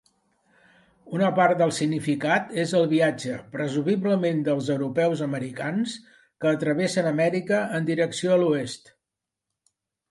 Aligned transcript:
Una 1.17 1.27
part 1.39 1.59
del 1.59 1.73
significat 1.79 2.49
és 2.63 2.73
el 2.79 2.89
viatge, 2.95 3.35
presumiblement 3.57 4.41
dels 4.49 4.73
europeus-americans, 4.77 5.95
que 6.47 6.57
travessen 6.67 7.15
Amèrica 7.15 7.65
en 7.81 7.89
direcció 7.95 8.35
a 8.39 8.45
l'oest. 8.45 8.95